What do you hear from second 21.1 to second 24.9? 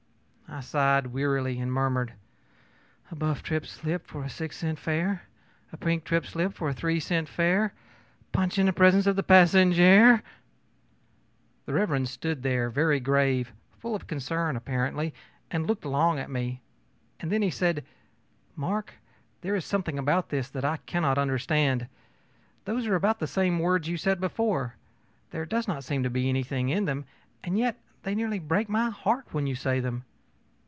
understand. Those are about the same words you said before;